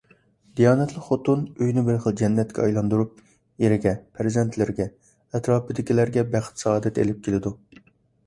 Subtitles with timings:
[0.59, 3.19] دىيانەتلىك خوتۇن ئۆينى بىر خىل جەننەتكە ئايلاندۇرۇپ،
[3.65, 4.87] ئېرىگە، پەرزەنتلىرىگە،
[5.37, 7.53] ئەتراپىدىكىلەرگە بەخت-سائادەت ئېلىپ كېلىدۇ.